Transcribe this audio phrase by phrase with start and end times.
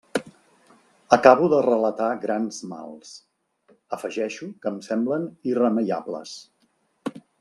[1.17, 3.11] Acabo de relatar grans mals;
[3.99, 6.35] afegeixo que em semblen irremeiables.